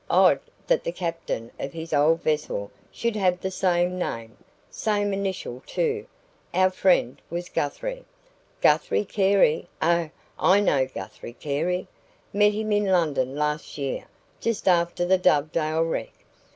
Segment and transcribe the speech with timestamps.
[0.09, 4.35] Odd that the captain of his old vessel should have the same name
[4.71, 6.07] same initial too.
[6.55, 8.05] Our friend was Guthrie"
[8.63, 9.67] "Guthrie Carey?
[9.79, 10.09] Oh,
[10.39, 11.85] I know Guthrie Carey.
[12.33, 14.05] Met him in London last year,
[14.39, 16.13] just after the DOVEDALE wreck.